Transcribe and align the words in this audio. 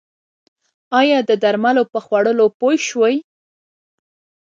ایا 0.99 1.19
د 1.29 1.31
درملو 1.43 1.83
په 1.93 1.99
خوړلو 2.05 2.45
پوه 2.59 2.73
شوئ؟ 2.87 3.15